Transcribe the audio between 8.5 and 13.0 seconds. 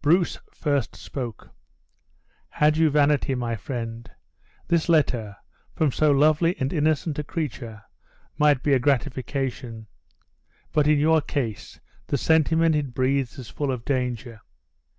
be a gratification; but in your case, the sentiment it